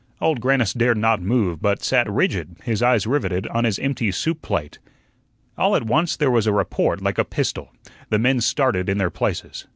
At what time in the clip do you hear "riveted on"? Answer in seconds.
3.05-3.65